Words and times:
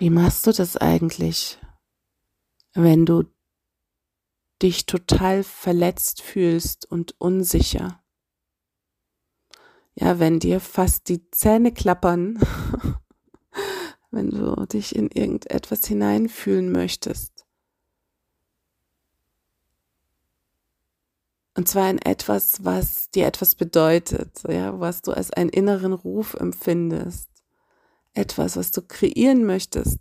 Wie 0.00 0.08
machst 0.08 0.46
du 0.46 0.52
das 0.52 0.78
eigentlich, 0.78 1.58
wenn 2.72 3.04
du 3.04 3.24
dich 4.62 4.86
total 4.86 5.44
verletzt 5.44 6.22
fühlst 6.22 6.90
und 6.90 7.20
unsicher? 7.20 8.02
Ja, 9.94 10.18
wenn 10.18 10.40
dir 10.40 10.60
fast 10.60 11.10
die 11.10 11.30
Zähne 11.32 11.74
klappern, 11.74 12.38
wenn 14.10 14.30
du 14.30 14.64
dich 14.64 14.96
in 14.96 15.10
irgendetwas 15.10 15.86
hineinfühlen 15.86 16.72
möchtest. 16.72 17.44
Und 21.54 21.68
zwar 21.68 21.90
in 21.90 21.98
etwas, 21.98 22.64
was 22.64 23.10
dir 23.10 23.26
etwas 23.26 23.54
bedeutet, 23.54 24.44
ja, 24.48 24.80
was 24.80 25.02
du 25.02 25.12
als 25.12 25.30
einen 25.30 25.50
inneren 25.50 25.92
Ruf 25.92 26.32
empfindest. 26.32 27.29
Etwas, 28.14 28.56
was 28.56 28.70
du 28.70 28.82
kreieren 28.82 29.44
möchtest, 29.44 29.98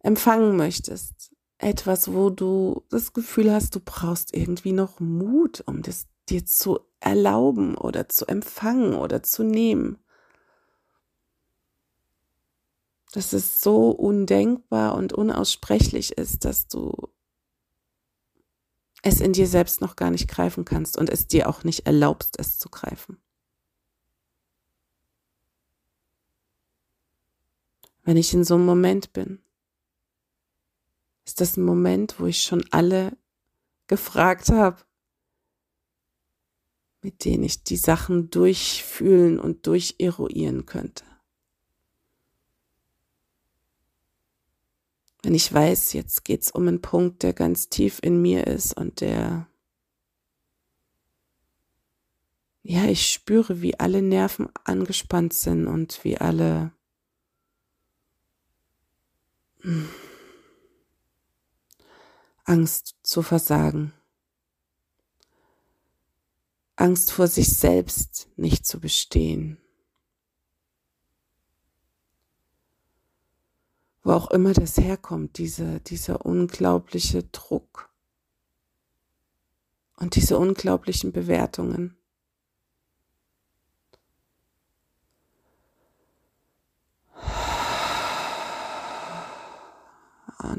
empfangen 0.00 0.56
möchtest. 0.56 1.32
Etwas, 1.58 2.12
wo 2.12 2.30
du 2.30 2.82
das 2.90 3.12
Gefühl 3.12 3.52
hast, 3.52 3.74
du 3.74 3.80
brauchst 3.80 4.34
irgendwie 4.34 4.72
noch 4.72 5.00
Mut, 5.00 5.62
um 5.66 5.82
das 5.82 6.06
dir 6.28 6.44
zu 6.44 6.80
erlauben 7.00 7.76
oder 7.76 8.08
zu 8.08 8.26
empfangen 8.26 8.94
oder 8.94 9.22
zu 9.22 9.44
nehmen. 9.44 9.98
Dass 13.12 13.32
es 13.32 13.60
so 13.60 13.90
undenkbar 13.90 14.94
und 14.94 15.12
unaussprechlich 15.12 16.12
ist, 16.12 16.44
dass 16.44 16.66
du 16.66 17.12
es 19.02 19.20
in 19.20 19.32
dir 19.32 19.46
selbst 19.46 19.80
noch 19.80 19.96
gar 19.96 20.10
nicht 20.10 20.28
greifen 20.28 20.64
kannst 20.64 20.96
und 20.96 21.10
es 21.10 21.26
dir 21.26 21.48
auch 21.48 21.64
nicht 21.64 21.86
erlaubst, 21.86 22.38
es 22.38 22.58
zu 22.58 22.68
greifen. 22.68 23.18
Wenn 28.02 28.16
ich 28.16 28.34
in 28.34 28.44
so 28.44 28.54
einem 28.54 28.66
Moment 28.66 29.12
bin, 29.12 29.40
ist 31.24 31.40
das 31.40 31.56
ein 31.56 31.64
Moment, 31.64 32.18
wo 32.18 32.26
ich 32.26 32.42
schon 32.42 32.64
alle 32.70 33.16
gefragt 33.86 34.48
habe, 34.48 34.78
mit 37.00 37.24
denen 37.24 37.44
ich 37.44 37.62
die 37.62 37.76
Sachen 37.76 38.30
durchfühlen 38.30 39.38
und 39.38 39.66
durcheruieren 39.66 40.66
könnte. 40.66 41.04
Wenn 45.22 45.34
ich 45.34 45.52
weiß, 45.52 45.92
jetzt 45.92 46.24
geht's 46.24 46.50
um 46.50 46.66
einen 46.66 46.80
Punkt, 46.80 47.22
der 47.22 47.32
ganz 47.32 47.68
tief 47.68 48.00
in 48.02 48.20
mir 48.20 48.46
ist 48.48 48.76
und 48.76 49.00
der, 49.00 49.46
ja, 52.64 52.86
ich 52.86 53.12
spüre, 53.12 53.62
wie 53.62 53.78
alle 53.78 54.02
Nerven 54.02 54.48
angespannt 54.64 55.32
sind 55.32 55.68
und 55.68 56.02
wie 56.02 56.18
alle 56.18 56.72
Angst 62.44 62.96
zu 63.02 63.22
versagen. 63.22 63.92
Angst 66.76 67.12
vor 67.12 67.28
sich 67.28 67.48
selbst 67.48 68.28
nicht 68.36 68.66
zu 68.66 68.80
bestehen. 68.80 69.62
wo 74.02 74.12
auch 74.12 74.30
immer 74.30 74.52
das 74.52 74.78
herkommt, 74.78 75.38
diese, 75.38 75.80
dieser 75.80 76.24
unglaubliche 76.26 77.22
Druck 77.24 77.90
und 79.96 80.16
diese 80.16 80.38
unglaublichen 80.38 81.12
Bewertungen. 81.12 81.96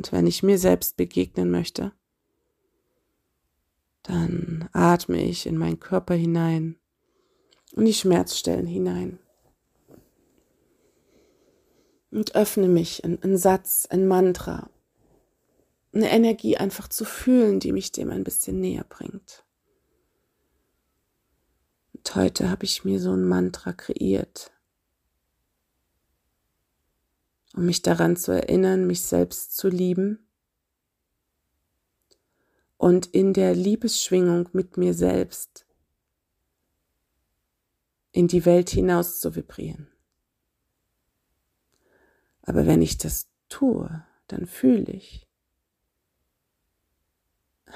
Und 0.03 0.11
wenn 0.11 0.27
ich 0.27 0.43
mir 0.43 0.57
selbst 0.57 0.97
begegnen 0.97 1.49
möchte, 1.49 1.93
dann 4.01 4.67
atme 4.73 5.23
ich 5.23 5.45
in 5.45 5.57
meinen 5.57 5.79
Körper 5.79 6.13
hinein 6.13 6.75
und 7.73 7.85
die 7.85 7.93
Schmerzstellen 7.93 8.67
hinein. 8.67 9.17
Und 12.11 12.35
öffne 12.35 12.67
mich 12.67 13.01
in 13.05 13.23
einen 13.23 13.37
Satz, 13.37 13.85
ein 13.89 14.05
Mantra, 14.05 14.69
eine 15.93 16.09
Energie 16.09 16.57
einfach 16.57 16.89
zu 16.89 17.05
fühlen, 17.05 17.61
die 17.61 17.71
mich 17.71 17.93
dem 17.93 18.09
ein 18.09 18.25
bisschen 18.25 18.59
näher 18.59 18.83
bringt. 18.83 19.45
Und 21.93 22.13
heute 22.13 22.49
habe 22.49 22.65
ich 22.65 22.83
mir 22.83 22.99
so 22.99 23.13
ein 23.13 23.23
Mantra 23.23 23.71
kreiert, 23.71 24.51
um 27.53 27.65
mich 27.65 27.81
daran 27.81 28.15
zu 28.17 28.31
erinnern, 28.31 28.87
mich 28.87 29.01
selbst 29.01 29.55
zu 29.55 29.69
lieben 29.69 30.27
und 32.77 33.05
in 33.07 33.33
der 33.33 33.55
Liebesschwingung 33.55 34.49
mit 34.51 34.77
mir 34.77 34.93
selbst 34.93 35.65
in 38.11 38.27
die 38.27 38.45
Welt 38.45 38.69
hinaus 38.69 39.19
zu 39.19 39.35
vibrieren. 39.35 39.87
Aber 42.41 42.67
wenn 42.67 42.81
ich 42.81 42.97
das 42.97 43.29
tue, 43.49 44.03
dann 44.27 44.45
fühle 44.45 44.91
ich, 44.91 45.27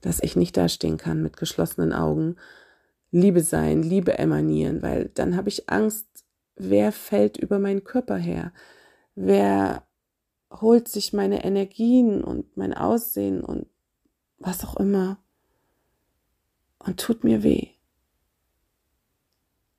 dass 0.00 0.22
ich 0.22 0.36
nicht 0.36 0.56
dastehen 0.56 0.98
kann 0.98 1.22
mit 1.22 1.36
geschlossenen 1.36 1.92
Augen, 1.92 2.36
Liebe 3.10 3.40
sein, 3.40 3.82
Liebe 3.82 4.18
emanieren, 4.18 4.82
weil 4.82 5.08
dann 5.08 5.34
habe 5.36 5.48
ich 5.48 5.70
Angst, 5.70 6.26
wer 6.58 6.92
fällt 6.92 7.36
über 7.36 7.58
meinen 7.58 7.84
Körper 7.84 8.16
her? 8.16 8.52
Wer 9.14 9.86
holt 10.50 10.88
sich 10.88 11.12
meine 11.12 11.44
Energien 11.44 12.22
und 12.22 12.56
mein 12.56 12.74
Aussehen 12.74 13.42
und 13.42 13.66
was 14.38 14.64
auch 14.64 14.76
immer 14.76 15.18
und 16.78 17.00
tut 17.00 17.24
mir 17.24 17.42
weh? 17.42 17.68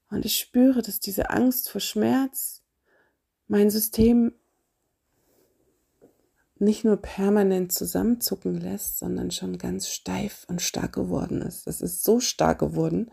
Und 0.09 0.25
ich 0.25 0.37
spüre, 0.37 0.81
dass 0.81 0.99
diese 0.99 1.29
Angst 1.29 1.69
vor 1.69 1.81
Schmerz 1.81 2.63
mein 3.47 3.69
System 3.69 4.33
nicht 6.59 6.83
nur 6.83 6.97
permanent 6.97 7.71
zusammenzucken 7.71 8.59
lässt, 8.59 8.99
sondern 8.99 9.31
schon 9.31 9.57
ganz 9.57 9.87
steif 9.89 10.45
und 10.49 10.61
stark 10.61 10.93
geworden 10.93 11.41
ist. 11.41 11.67
Es 11.67 11.81
ist 11.81 12.03
so 12.03 12.19
stark 12.19 12.59
geworden, 12.59 13.11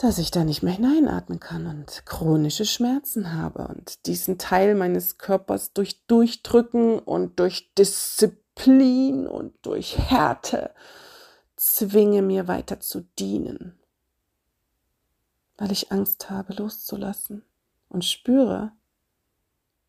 dass 0.00 0.16
ich 0.16 0.30
da 0.30 0.44
nicht 0.44 0.62
mehr 0.62 0.72
hineinatmen 0.72 1.40
kann 1.40 1.66
und 1.66 2.06
chronische 2.06 2.64
Schmerzen 2.64 3.34
habe 3.34 3.68
und 3.68 4.06
diesen 4.06 4.38
Teil 4.38 4.74
meines 4.74 5.18
Körpers 5.18 5.74
durch 5.74 6.06
Durchdrücken 6.06 6.98
und 6.98 7.38
durch 7.38 7.74
Disziplin 7.74 9.26
und 9.26 9.54
durch 9.60 9.98
Härte 9.98 10.70
zwinge 11.54 12.22
mir 12.22 12.48
weiter 12.48 12.80
zu 12.80 13.02
dienen, 13.18 13.78
weil 15.58 15.70
ich 15.70 15.92
Angst 15.92 16.30
habe 16.30 16.54
loszulassen 16.54 17.42
und 17.90 18.06
spüre, 18.06 18.72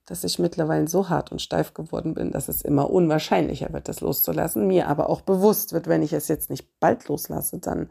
dass 0.06 0.26
ich 0.26 0.40
mittlerweile 0.40 0.90
so 0.90 1.08
hart 1.08 1.32
und 1.32 1.42
steif 1.42 1.74
geworden 1.74 2.16
bin, 2.16 2.32
dass 2.32 2.50
es 2.50 2.64
immer 2.64 2.90
unwahrscheinlicher 2.90 3.72
wird, 3.72 3.88
das 3.88 4.02
loszulassen. 4.02 4.68
Mir 4.68 4.90
aber 4.90 5.10
auch 5.10 5.22
bewusst 5.22 5.72
wird, 5.72 5.88
wenn 5.88 6.04
ich 6.04 6.12
es 6.12 6.28
jetzt 6.28 6.50
nicht 6.50 6.82
bald 6.82 7.08
loslasse, 7.08 7.60
dann 7.60 7.90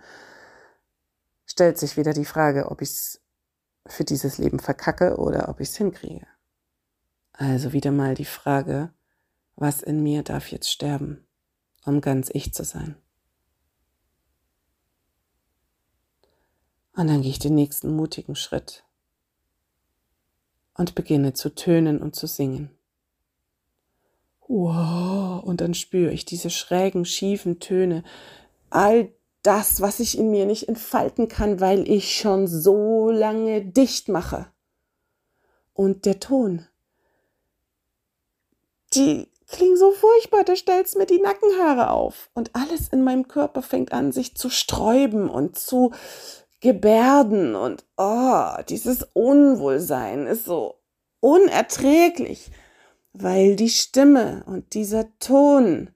stellt 1.50 1.78
sich 1.78 1.96
wieder 1.96 2.12
die 2.12 2.24
Frage, 2.24 2.70
ob 2.70 2.80
ich 2.80 2.90
es 2.90 3.20
für 3.84 4.04
dieses 4.04 4.38
Leben 4.38 4.60
verkacke 4.60 5.16
oder 5.16 5.48
ob 5.48 5.58
ich 5.58 5.70
es 5.70 5.76
hinkriege. 5.76 6.24
Also 7.32 7.72
wieder 7.72 7.90
mal 7.90 8.14
die 8.14 8.24
Frage, 8.24 8.92
was 9.56 9.82
in 9.82 10.00
mir 10.00 10.22
darf 10.22 10.52
jetzt 10.52 10.70
sterben, 10.70 11.26
um 11.84 12.00
ganz 12.00 12.30
ich 12.32 12.54
zu 12.54 12.62
sein. 12.62 12.94
Und 16.94 17.08
dann 17.08 17.22
gehe 17.22 17.32
ich 17.32 17.40
den 17.40 17.56
nächsten 17.56 17.96
mutigen 17.96 18.36
Schritt 18.36 18.84
und 20.74 20.94
beginne 20.94 21.32
zu 21.32 21.52
tönen 21.52 22.00
und 22.00 22.14
zu 22.14 22.28
singen. 22.28 22.70
Wow, 24.46 25.42
und 25.42 25.60
dann 25.60 25.74
spüre 25.74 26.12
ich 26.12 26.24
diese 26.24 26.50
schrägen, 26.50 27.04
schiefen 27.04 27.58
Töne, 27.58 28.04
all 28.68 29.12
das, 29.42 29.80
was 29.80 30.00
ich 30.00 30.18
in 30.18 30.30
mir 30.30 30.46
nicht 30.46 30.68
entfalten 30.68 31.28
kann, 31.28 31.60
weil 31.60 31.88
ich 31.88 32.16
schon 32.16 32.46
so 32.46 33.10
lange 33.10 33.62
dicht 33.64 34.08
mache. 34.08 34.46
Und 35.72 36.04
der 36.04 36.20
Ton, 36.20 36.66
die 38.92 39.28
klingen 39.46 39.76
so 39.76 39.92
furchtbar, 39.92 40.44
da 40.44 40.56
stellt's 40.56 40.94
mir 40.94 41.06
die 41.06 41.20
Nackenhaare 41.20 41.90
auf. 41.90 42.30
Und 42.34 42.54
alles 42.54 42.88
in 42.88 43.02
meinem 43.02 43.28
Körper 43.28 43.62
fängt 43.62 43.92
an, 43.92 44.12
sich 44.12 44.36
zu 44.36 44.50
sträuben 44.50 45.28
und 45.28 45.58
zu 45.58 45.92
Gebärden 46.60 47.54
und 47.54 47.86
oh, 47.96 48.52
dieses 48.68 49.08
Unwohlsein 49.14 50.26
ist 50.26 50.44
so 50.44 50.74
unerträglich, 51.20 52.50
weil 53.14 53.56
die 53.56 53.70
Stimme 53.70 54.44
und 54.46 54.74
dieser 54.74 55.06
Ton, 55.20 55.88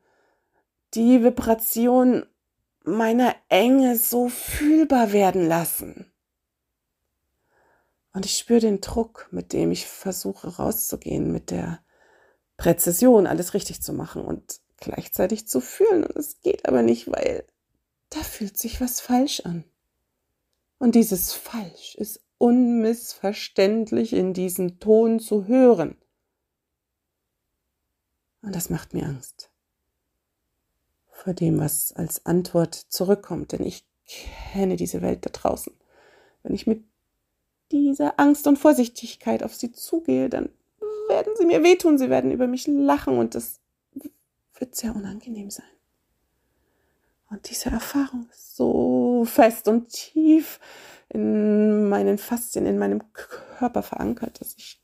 die 0.94 1.22
Vibration 1.22 2.24
meiner 2.84 3.34
Enge 3.48 3.96
so 3.96 4.28
fühlbar 4.28 5.12
werden 5.12 5.48
lassen. 5.48 6.12
Und 8.12 8.26
ich 8.26 8.38
spüre 8.38 8.60
den 8.60 8.80
Druck, 8.80 9.28
mit 9.32 9.52
dem 9.52 9.72
ich 9.72 9.86
versuche 9.86 10.56
rauszugehen, 10.56 11.32
mit 11.32 11.50
der 11.50 11.80
Präzision, 12.56 13.26
alles 13.26 13.54
richtig 13.54 13.82
zu 13.82 13.92
machen 13.92 14.24
und 14.24 14.60
gleichzeitig 14.76 15.48
zu 15.48 15.60
fühlen. 15.60 16.04
Und 16.04 16.16
es 16.16 16.40
geht 16.40 16.68
aber 16.68 16.82
nicht, 16.82 17.10
weil 17.10 17.44
da 18.10 18.20
fühlt 18.20 18.56
sich 18.56 18.80
was 18.80 19.00
falsch 19.00 19.40
an. 19.40 19.64
Und 20.78 20.94
dieses 20.94 21.32
Falsch 21.32 21.96
ist 21.96 22.20
unmissverständlich 22.38 24.12
in 24.12 24.34
diesem 24.34 24.78
Ton 24.78 25.18
zu 25.18 25.46
hören. 25.46 25.96
Und 28.42 28.54
das 28.54 28.68
macht 28.70 28.92
mir 28.92 29.06
Angst 29.06 29.53
vor 31.24 31.32
dem, 31.32 31.58
was 31.58 31.92
als 31.92 32.26
Antwort 32.26 32.74
zurückkommt, 32.74 33.52
denn 33.52 33.64
ich 33.64 33.86
kenne 34.52 34.76
diese 34.76 35.00
Welt 35.00 35.24
da 35.24 35.30
draußen. 35.30 35.72
Wenn 36.42 36.54
ich 36.54 36.66
mit 36.66 36.84
dieser 37.72 38.20
Angst 38.20 38.46
und 38.46 38.58
Vorsichtigkeit 38.58 39.42
auf 39.42 39.54
sie 39.54 39.72
zugehe, 39.72 40.28
dann 40.28 40.50
werden 41.08 41.32
sie 41.38 41.46
mir 41.46 41.62
wehtun, 41.62 41.96
sie 41.96 42.10
werden 42.10 42.30
über 42.30 42.46
mich 42.46 42.66
lachen 42.66 43.16
und 43.16 43.34
das 43.34 43.60
wird 44.58 44.76
sehr 44.76 44.94
unangenehm 44.94 45.50
sein. 45.50 45.64
Und 47.30 47.48
diese 47.48 47.70
Erfahrung 47.70 48.28
ist 48.30 48.56
so 48.56 49.24
fest 49.24 49.66
und 49.66 49.88
tief 49.88 50.60
in 51.08 51.88
meinen 51.88 52.18
Faszien, 52.18 52.66
in 52.66 52.78
meinem 52.78 53.02
Körper 53.14 53.82
verankert, 53.82 54.42
dass 54.42 54.54
ich 54.58 54.83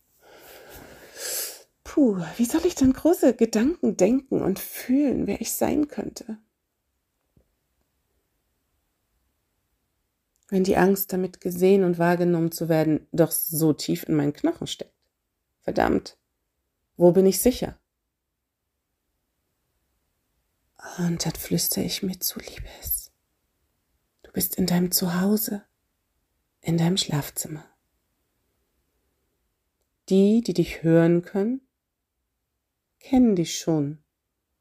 Puh, 1.93 2.23
wie 2.37 2.45
soll 2.45 2.65
ich 2.67 2.77
dann 2.77 2.93
große 2.93 3.35
Gedanken 3.35 3.97
denken 3.97 4.43
und 4.43 4.61
fühlen, 4.61 5.27
wer 5.27 5.41
ich 5.41 5.51
sein 5.51 5.89
könnte? 5.89 6.39
Wenn 10.47 10.63
die 10.63 10.77
Angst, 10.77 11.13
damit 11.13 11.41
gesehen 11.41 11.83
und 11.83 11.99
wahrgenommen 11.99 12.53
zu 12.53 12.69
werden, 12.69 13.09
doch 13.11 13.33
so 13.33 13.73
tief 13.73 14.05
in 14.05 14.15
meinen 14.15 14.33
Knochen 14.33 14.69
steckt. 14.69 14.95
Verdammt, 15.63 16.17
wo 16.97 17.11
bin 17.11 17.27
ich 17.27 17.41
sicher? 17.41 17.77
Und 20.99 21.27
dann 21.27 21.35
flüstere 21.35 21.83
ich 21.83 22.05
mir 22.05 22.21
zu, 22.21 22.39
Liebes. 22.39 23.11
Du 24.23 24.31
bist 24.31 24.55
in 24.55 24.67
deinem 24.67 24.93
Zuhause, 24.93 25.65
in 26.61 26.79
deinem 26.79 26.97
Schlafzimmer. 26.97 27.65
Die, 30.09 30.41
die 30.41 30.55
dich 30.55 30.85
hören 30.85 31.23
können, 31.23 31.63
kennen 33.01 33.35
dich 33.35 33.59
schon. 33.59 33.99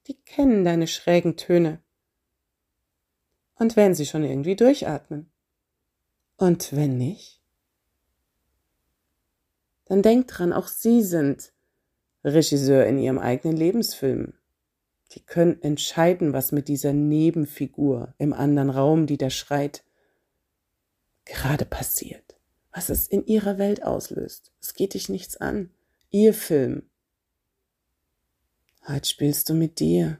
Die 0.07 0.15
kennen 0.15 0.65
deine 0.65 0.87
schrägen 0.87 1.37
Töne. 1.37 1.81
Und 3.55 3.75
wenn 3.75 3.93
sie 3.93 4.05
schon 4.05 4.23
irgendwie 4.23 4.55
durchatmen. 4.55 5.29
Und 6.37 6.73
wenn 6.73 6.97
nicht? 6.97 7.41
Dann 9.85 10.01
denk 10.01 10.27
dran, 10.27 10.53
auch 10.53 10.67
sie 10.67 11.03
sind 11.03 11.51
Regisseur 12.23 12.85
in 12.85 12.97
ihrem 12.97 13.19
eigenen 13.19 13.57
Lebensfilm. 13.57 14.33
Die 15.11 15.21
können 15.21 15.61
entscheiden, 15.61 16.33
was 16.33 16.51
mit 16.51 16.67
dieser 16.67 16.93
Nebenfigur 16.93 18.13
im 18.17 18.33
anderen 18.33 18.69
Raum, 18.69 19.07
die 19.07 19.17
da 19.17 19.29
schreit, 19.29 19.83
gerade 21.25 21.65
passiert. 21.65 22.37
Was 22.71 22.89
es 22.89 23.07
in 23.07 23.25
ihrer 23.25 23.57
Welt 23.57 23.83
auslöst. 23.83 24.51
Es 24.61 24.75
geht 24.75 24.93
dich 24.93 25.09
nichts 25.09 25.37
an. 25.37 25.71
Ihr 26.11 26.33
Film. 26.33 26.89
Heute 28.87 29.07
spielst 29.07 29.49
du 29.49 29.53
mit 29.53 29.79
dir. 29.79 30.19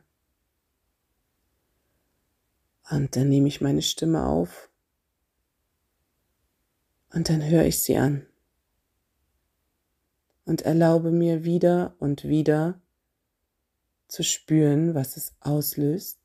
Und 2.89 3.15
dann 3.15 3.29
nehme 3.29 3.47
ich 3.47 3.61
meine 3.61 3.81
Stimme 3.81 4.25
auf 4.25 4.69
und 7.13 7.29
dann 7.29 7.43
höre 7.43 7.65
ich 7.65 7.81
sie 7.81 7.97
an 7.97 8.25
und 10.45 10.63
erlaube 10.63 11.11
mir 11.11 11.43
wieder 11.43 11.95
und 11.99 12.23
wieder 12.23 12.81
zu 14.07 14.23
spüren, 14.23 14.95
was 14.95 15.17
es 15.17 15.33
auslöst, 15.39 16.17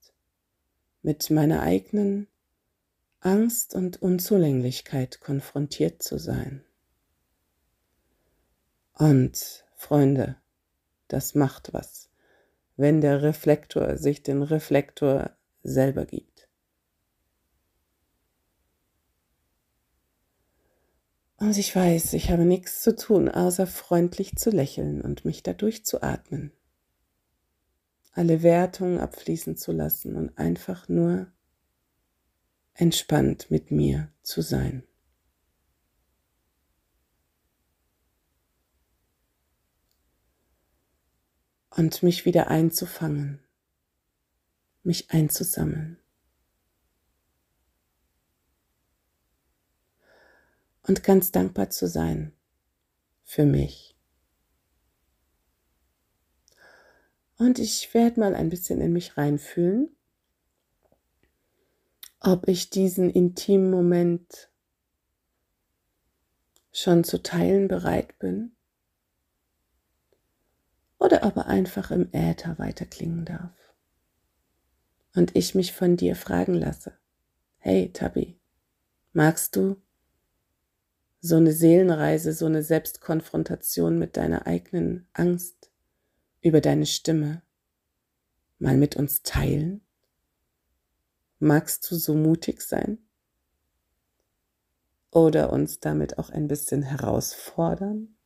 mit 1.02 1.28
meiner 1.28 1.60
eigenen 1.60 2.28
Angst 3.20 3.74
und 3.74 4.00
Unzulänglichkeit 4.00 5.20
konfrontiert 5.20 6.02
zu 6.02 6.18
sein. 6.18 6.64
Und 8.94 9.64
Freunde, 9.76 10.36
das 11.08 11.34
macht 11.34 11.74
was 11.74 12.08
wenn 12.76 13.00
der 13.00 13.22
Reflektor 13.22 13.96
sich 13.96 14.22
den 14.22 14.42
Reflektor 14.42 15.30
selber 15.62 16.06
gibt. 16.06 16.48
Und 21.36 21.58
ich 21.58 21.74
weiß, 21.74 22.14
ich 22.14 22.30
habe 22.30 22.44
nichts 22.44 22.80
zu 22.80 22.96
tun, 22.96 23.28
außer 23.28 23.66
freundlich 23.66 24.36
zu 24.36 24.50
lächeln 24.50 25.00
und 25.00 25.24
mich 25.24 25.42
dadurch 25.42 25.84
zu 25.84 26.02
atmen. 26.02 26.52
Alle 28.12 28.42
Wertungen 28.42 29.00
abfließen 29.00 29.56
zu 29.56 29.72
lassen 29.72 30.16
und 30.16 30.38
einfach 30.38 30.88
nur 30.88 31.26
entspannt 32.74 33.50
mit 33.50 33.70
mir 33.70 34.10
zu 34.22 34.40
sein. 34.40 34.84
Und 41.76 42.02
mich 42.02 42.24
wieder 42.24 42.48
einzufangen, 42.48 43.40
mich 44.82 45.10
einzusammeln. 45.10 45.98
Und 50.86 51.02
ganz 51.02 51.32
dankbar 51.32 51.70
zu 51.70 51.88
sein 51.88 52.32
für 53.22 53.46
mich. 53.46 53.96
Und 57.36 57.58
ich 57.58 57.92
werde 57.94 58.20
mal 58.20 58.34
ein 58.34 58.50
bisschen 58.50 58.80
in 58.80 58.92
mich 58.92 59.16
reinfühlen, 59.16 59.96
ob 62.20 62.46
ich 62.48 62.70
diesen 62.70 63.10
intimen 63.10 63.70
Moment 63.70 64.50
schon 66.70 67.02
zu 67.02 67.22
teilen 67.22 67.66
bereit 67.66 68.18
bin 68.18 68.54
oder 71.04 71.22
aber 71.22 71.46
einfach 71.46 71.90
im 71.90 72.08
Äther 72.12 72.58
weiterklingen 72.58 73.26
darf. 73.26 73.52
Und 75.14 75.36
ich 75.36 75.54
mich 75.54 75.74
von 75.74 75.98
dir 75.98 76.16
fragen 76.16 76.54
lasse, 76.54 76.94
hey 77.58 77.92
Tabi, 77.92 78.40
magst 79.12 79.54
du 79.54 79.76
so 81.20 81.36
eine 81.36 81.52
Seelenreise, 81.52 82.32
so 82.32 82.46
eine 82.46 82.62
Selbstkonfrontation 82.62 83.98
mit 83.98 84.16
deiner 84.16 84.46
eigenen 84.46 85.06
Angst 85.12 85.70
über 86.40 86.62
deine 86.62 86.86
Stimme 86.86 87.42
mal 88.58 88.78
mit 88.78 88.96
uns 88.96 89.22
teilen? 89.22 89.82
Magst 91.38 91.90
du 91.90 91.96
so 91.96 92.14
mutig 92.14 92.62
sein? 92.62 92.96
Oder 95.10 95.52
uns 95.52 95.80
damit 95.80 96.18
auch 96.18 96.30
ein 96.30 96.48
bisschen 96.48 96.82
herausfordern? 96.82 98.16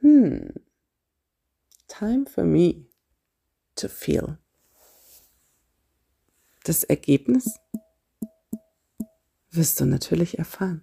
Hm, 0.00 0.52
time 1.98 2.26
for 2.26 2.44
me 2.44 2.86
to 3.76 3.88
feel. 3.88 4.38
Das 6.64 6.84
Ergebnis 6.84 7.58
wirst 9.50 9.80
du 9.80 9.84
natürlich 9.84 10.38
erfahren. 10.38 10.82